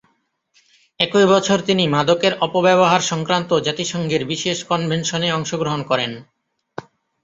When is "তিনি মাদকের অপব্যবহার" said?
1.61-3.01